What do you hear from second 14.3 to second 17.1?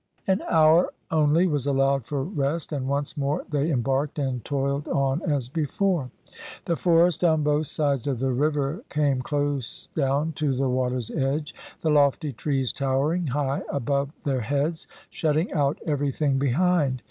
heads, shutting out everything behind.